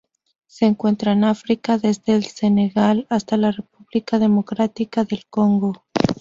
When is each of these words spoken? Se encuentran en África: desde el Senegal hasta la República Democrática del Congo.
Se 0.47 0.65
encuentran 0.65 1.19
en 1.19 1.25
África: 1.25 1.77
desde 1.77 2.15
el 2.15 2.25
Senegal 2.25 3.05
hasta 3.11 3.37
la 3.37 3.51
República 3.51 4.17
Democrática 4.17 5.03
del 5.03 5.27
Congo. 5.29 5.85